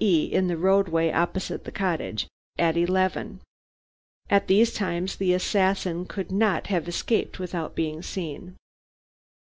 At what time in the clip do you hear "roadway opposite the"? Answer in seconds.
0.56-1.70